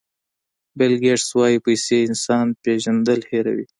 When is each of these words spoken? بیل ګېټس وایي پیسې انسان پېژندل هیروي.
بیل 0.77 0.93
ګېټس 1.03 1.29
وایي 1.37 1.57
پیسې 1.65 1.97
انسان 2.09 2.45
پېژندل 2.63 3.19
هیروي. 3.31 3.65